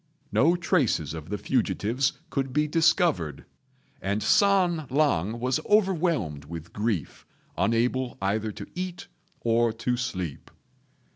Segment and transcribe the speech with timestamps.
[0.31, 3.45] No traces of the fugitives could be discovered,
[4.01, 7.23] and San lang was overwhelmed with grief,
[7.55, 9.09] unable either to eat
[9.41, 10.49] or to sleep.